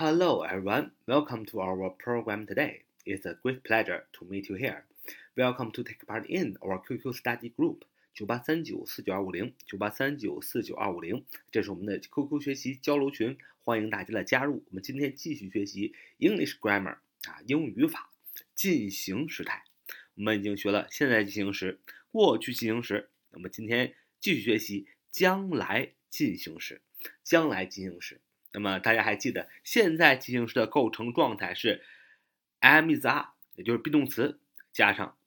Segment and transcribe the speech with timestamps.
[0.00, 0.92] Hello, everyone.
[1.08, 2.82] Welcome to our program today.
[3.04, 4.84] It's a great pleasure to meet you here.
[5.36, 7.78] Welcome to take part in our QQ study group
[8.14, 14.62] 九八三九四九二五零九八三九四九二五零，这是我们的 QQ 学习交流群，欢迎大家的加入。
[14.68, 18.12] 我们今天继续学习 English grammar 啊，英语语法
[18.54, 19.64] 进行时态。
[20.14, 21.80] 我们已经学了现在进行时、
[22.12, 26.82] 过去进行时，那么今天继续学习将来进行时。
[27.24, 28.20] 将来进行时。
[28.50, 31.84] 那么大家还记得，现在进行时的构成状态是
[32.60, 34.40] am is are，也就是 be 动词
[34.72, 35.18] 加上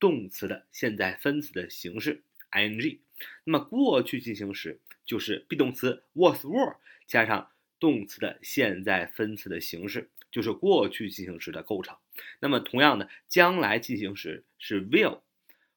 [0.00, 2.98] 动词的现在分词的形式 ing。
[3.44, 6.76] 那么过去进行时就是 be 动词 was were
[7.06, 11.96] 加上动词的现在分词的形式，就是过去进行时的构成。
[12.40, 15.20] 那么同样的，将来进行时是 will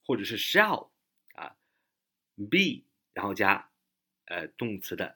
[0.03, 0.89] 或者是 shall
[1.35, 1.55] 啊
[2.35, 2.83] ，be
[3.13, 3.69] 然后加
[4.25, 5.15] 呃动词的。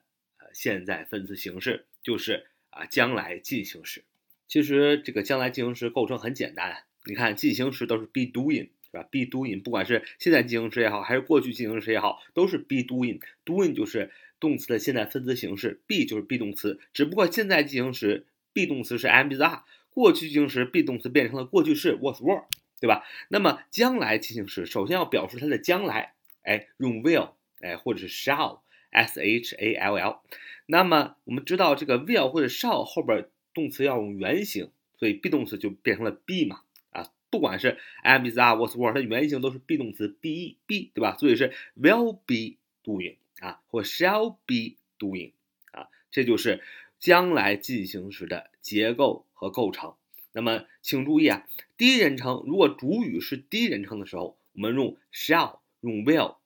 [0.52, 4.04] 现在分词形式就是啊，将来进行时。
[4.48, 13.20] 其实这个将来进行时构成很简单，你看进行时都是 be doing 是吧？be doing，不管是现在进行时也好，还是过去进行时也好，都是 be doing。
[13.44, 16.78] doing 就是动词的现在分词形式，be 就是 be 动词。
[16.92, 22.44] 只不过现在进行时 be 动词是 am is are，过去进行时 be 动词变成了过去式 was were，
[22.78, 23.04] 对吧？
[23.28, 26.12] 那么将来进行时首先要表示它的将来，
[26.42, 28.60] 哎，用 will，哎，或者是 shall。
[28.92, 30.20] S h a l l，
[30.66, 40.08] 那么我们知道这个 will 或者 shall 后边动词要用原形，所以 be 动词就变成了 be 嘛啊，不管是 am is are was were，它原形都是 be 动词
[40.08, 41.16] be be 对吧？
[41.18, 45.32] 所以是 will be doing 啊，或 shall be doing
[45.72, 46.62] 啊，这就是
[46.98, 49.94] 将来进行时的结构和构成。
[50.34, 51.46] 那么请注意啊，
[51.76, 56.36] 第一人称如果主语是第一人称的时候，我们用 shall 用 will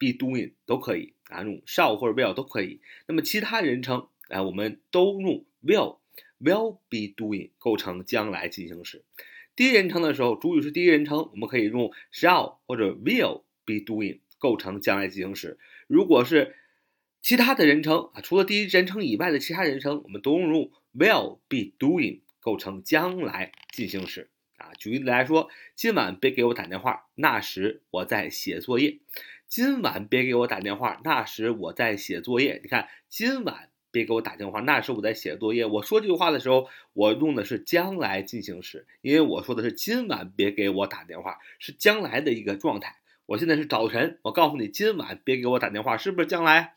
[0.00, 1.14] be doing 都可以。
[1.28, 2.80] 啊，用 shall 或者 will 都可以。
[3.06, 9.04] 那么其他人称，哎，我们都用 will，will be doing 构成将来进行时。
[9.54, 15.56] 第一人称的时候，主语是第一人称，我们可以用 shall 或者 will be doing 构成将来进行时。
[15.86, 16.56] 如果是
[17.22, 24.30] 其他的人称啊，除了第一人称以外的其他人称，我们都用 will be doing 构成将来进行时。
[24.56, 28.98] 啊，举例子来说，今晚别给我打电话，那时我在写作业。
[29.50, 32.60] 今晚别给我打电话，那时我在写作业。
[32.62, 35.66] 你看，今晚别给我打电话，那时我在写作业。
[35.66, 43.00] 我说这句话的时候，我用的是将来进行时，因为我说的是今晚别给我打电话，是将来的一个状态。
[43.26, 46.76] 我现在是早晨，我告诉你，今晚别给我打电话，是不是将来？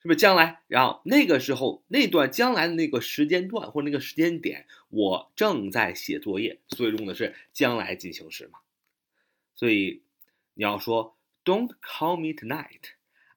[0.00, 0.60] 是不是将来？
[0.68, 8.60] 然后那个时候那段将来的那个时间段或那个时间点，我正在写作业，所以用的是将来进行时嘛。
[9.56, 10.02] 所以
[10.54, 11.15] 你要说。
[11.45, 12.91] Don't call me tonight.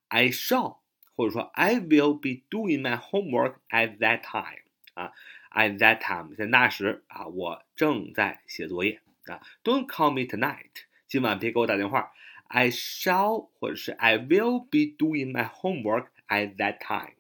[0.09, 0.79] I shall，
[1.17, 4.63] 或者说 I will be doing my homework at that time
[4.95, 5.13] 啊，
[5.51, 9.41] at that time 在那时啊，我正在写作业啊。
[9.63, 12.13] Don't call me tonight，今晚别给我打电话。
[12.49, 17.15] I shall 或者是 I will be doing my homework at that time。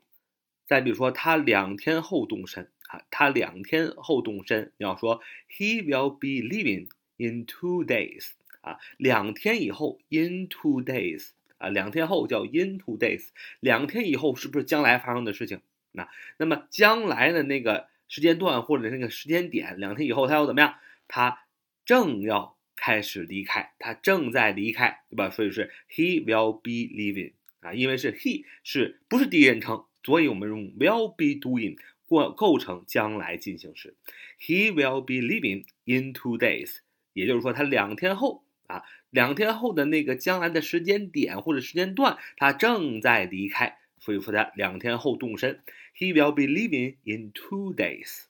[0.67, 8.33] 再比如说，他两天后动身啊，他两天后动身，你要说 He will be leaving in two days。
[8.62, 13.30] 啊，两天以后，in two days，啊，两天后叫 in two days，
[13.62, 15.62] 两天以后是不是将来发生的事情？
[15.94, 20.76] 那那么将来的那个时间段或者那个时间点，两天以后他要怎么样？
[21.08, 21.46] 他
[21.86, 25.30] 正要开始离开，他正在离开，对吧？
[25.30, 33.96] 所以是 he will be leaving，啊，因为是 he 是不是第一人称，所以我们用 will be doing 过构成将来进行时
[34.40, 36.80] ，he will be leaving in two days，
[37.14, 38.44] 也就是说他两天后。
[38.70, 45.64] 啊，两天后的那个将来的时间点或者时间段，他正在离开，所以说他两天后动身。
[45.98, 48.26] He will be leaving in two days。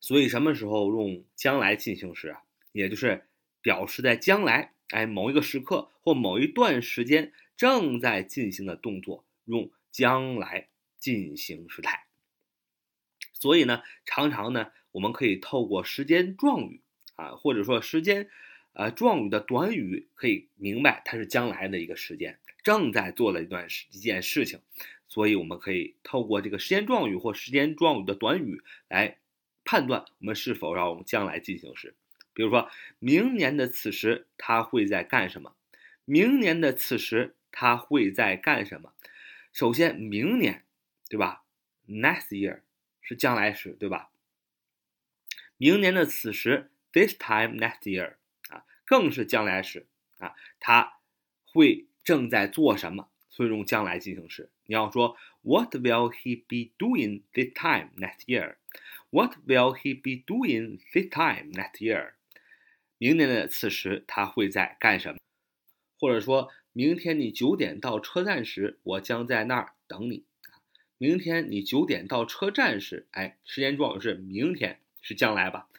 [0.00, 2.42] 所以什么时候用将来进行时啊？
[2.70, 3.26] 也就是
[3.60, 12.04] 表示在将来，哎，某一个时刻或某一段时间正在进行的动作，用将来进行时态。
[13.32, 16.80] 所以呢，常常呢，我们可以透过时间状语
[17.16, 18.30] 啊，或者说时间。
[18.74, 24.60] 呃，状语的短语可以明白它是将来的一个时间，正在做的一段事一件事情，
[25.08, 29.18] 所以我们可以透过这个时间状语或时间状语的短语来
[29.64, 31.94] 判断我们是否要用将来进行时。
[32.32, 35.54] 比如说，明年的此时他会在干什么？
[36.06, 38.94] 明年的此时他会在干什么？
[39.52, 40.64] 首先，明年，
[41.10, 41.44] 对吧
[41.86, 42.60] ？Next year
[43.02, 44.08] 是将来时，对吧？
[45.58, 48.14] 明年的此时，This time next year。
[48.92, 49.86] 更是将来时
[50.18, 50.98] 啊，他
[51.46, 53.08] 会正在做什么？
[53.30, 54.50] 所以用将来进行时。
[54.66, 58.56] 你要说 What will he be doing this time next year?
[59.08, 62.12] What will he be doing this time next year?
[62.98, 65.18] 明年的此时他会在干什么？
[65.98, 70.26] 或者说明天你九点到车站时，我将在那儿等你。
[70.98, 75.70] 明天你九点到车站时，哎，时间状语是明天，是将来吧？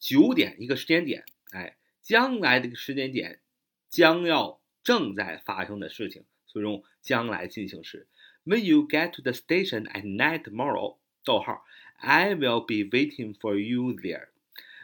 [0.00, 1.76] 九九点一个时间点，哎，
[2.07, 3.39] 将来这个时间点
[3.89, 8.07] 将要正在发生的事情，所以用将来进行时。
[8.45, 11.65] When you get to the station at night tomorrow，逗号，
[11.97, 14.27] I will be waiting for you there.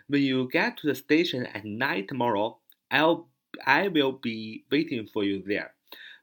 [0.08, 3.28] When you get to the station at night tomorrow, I'll
[3.64, 5.72] I will be waiting for you there.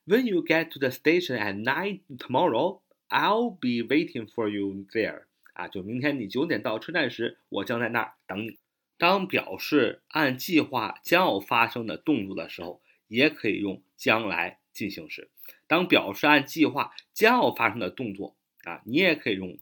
[0.07, 2.83] When you get to the station at night tomorrow.
[3.09, 8.59] I'll be waiting for you there 啊，就明天你九点到车站时，我将在那儿等你。
[9.02, 15.32] 当表示按计划将要发生的动作的时候，也可以用将来进行时。
[15.66, 19.58] 当表示按计划将要发生的动作啊，你也可以用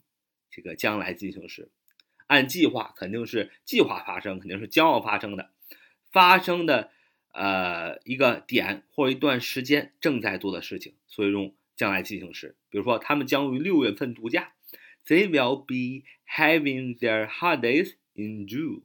[0.51, 1.71] 这个将来进行时。
[2.27, 5.53] 按计划肯定是计划发生，肯定是将要发生的，
[6.11, 6.91] 发生的
[7.31, 11.55] 呃一个点或一段时间正在做的事情，所以用。
[11.77, 14.51] 将来进行时，比如说他们将于六月份度假
[15.05, 18.81] ，They will be having their holidays in June.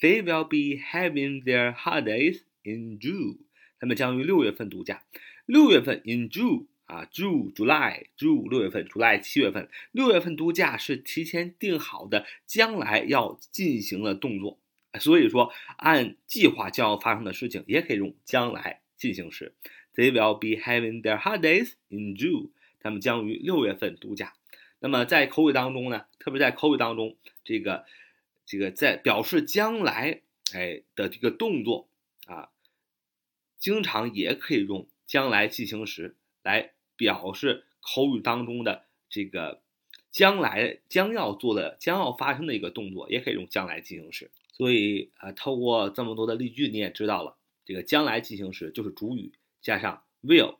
[0.00, 3.38] They will be having their holidays in June.
[3.80, 5.02] 他们将于六月份度假。
[5.46, 9.68] 六月份 in June 啊，June July June 六月份，July 七月份。
[9.92, 14.58] 六月份度假是提前定好的将来要进行的动作，
[15.00, 19.54] 所以说按计划将要发生的事情，也可以用将来进行时。
[19.94, 22.50] They will be having their holidays in June.
[22.80, 24.34] 他们将于六月份度假。
[24.80, 27.84] 那么在口语当中呢，特别在口语当中，这个
[28.48, 30.22] 这个在表示将来
[30.54, 31.90] 哎的这个动作
[32.26, 32.48] 啊，
[33.58, 39.60] 经常也可以用将来进行时来表示口语当中的这个
[40.10, 44.30] 将来将要做的、将要发生的一个动作，也可以用将来进行时。
[44.50, 47.36] 所以啊，透过这么多的例句，你也知道了，
[47.66, 49.32] 这个将来进行时就是主语。
[49.60, 50.56] 加上 will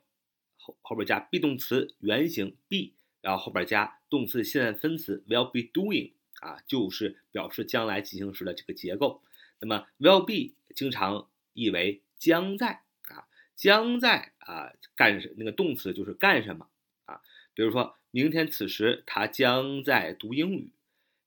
[0.57, 9.21] 后后边加 be 动词原形 be，然后后边加动词现在分词 will be doing 啊，就是表示将来进行时的这个结构。
[9.59, 16.67] 那么 will be 经常译为将在啊，将在啊干那个动词就是干什么
[17.05, 17.21] 啊？
[17.53, 20.71] 比如说明天此时他将在读英语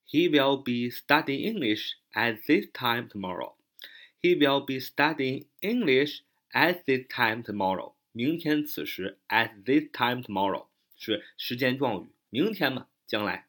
[0.07, 3.55] ，He will be studying English at this time tomorrow.
[4.21, 6.21] He will be studying English.
[6.55, 9.17] At this time tomorrow，明天此时。
[9.27, 13.47] At this time tomorrow 是时间状语，明天嘛，将来，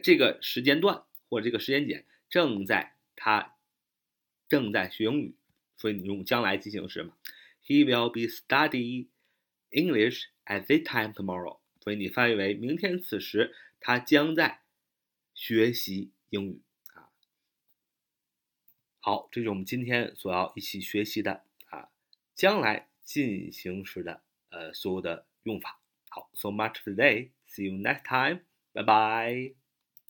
[0.00, 3.56] 这个时间段或者这个时间点正在他
[4.48, 5.34] 正在学英语，
[5.76, 7.16] 所以你用将来进行时嘛。
[7.64, 9.08] He will be studying
[9.70, 14.62] English at this time tomorrow，所以你翻译为明天此时他将在
[15.34, 16.62] 学习英语
[16.94, 17.08] 啊。
[18.98, 21.90] 好，这是我们今天所要一起学习的啊。
[22.34, 25.80] 将来进行时的呃所有的用法。
[26.08, 27.30] 好，so much today.
[27.48, 28.40] See you next time.
[28.72, 29.61] Bye bye.